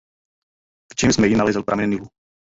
V 0.93 1.03
James 1.03 1.17
May 1.19 1.35
„nalezl“ 1.35 1.63
pramen 1.63 1.89
Nilu. 1.89 2.07